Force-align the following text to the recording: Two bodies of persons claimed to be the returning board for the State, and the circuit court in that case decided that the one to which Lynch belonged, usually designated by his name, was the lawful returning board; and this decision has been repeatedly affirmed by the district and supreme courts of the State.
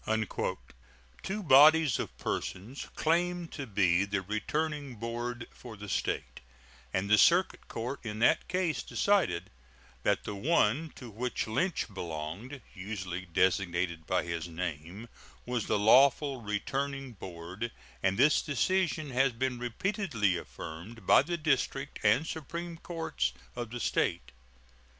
Two 1.21 1.43
bodies 1.43 1.99
of 1.99 2.17
persons 2.17 2.87
claimed 2.95 3.51
to 3.51 3.67
be 3.67 4.03
the 4.03 4.23
returning 4.23 4.95
board 4.95 5.45
for 5.51 5.77
the 5.77 5.87
State, 5.87 6.39
and 6.91 7.07
the 7.07 7.19
circuit 7.19 7.67
court 7.67 7.99
in 8.03 8.17
that 8.17 8.47
case 8.47 8.81
decided 8.81 9.51
that 10.01 10.23
the 10.23 10.33
one 10.33 10.91
to 10.95 11.11
which 11.11 11.45
Lynch 11.45 11.85
belonged, 11.93 12.63
usually 12.73 13.27
designated 13.27 14.07
by 14.07 14.23
his 14.23 14.47
name, 14.47 15.07
was 15.45 15.67
the 15.67 15.77
lawful 15.77 16.41
returning 16.41 17.11
board; 17.13 17.71
and 18.01 18.17
this 18.17 18.41
decision 18.41 19.11
has 19.11 19.31
been 19.31 19.59
repeatedly 19.59 20.35
affirmed 20.35 21.05
by 21.05 21.21
the 21.21 21.37
district 21.37 21.99
and 22.01 22.25
supreme 22.25 22.75
courts 22.77 23.33
of 23.55 23.69
the 23.69 23.79
State. 23.79 24.31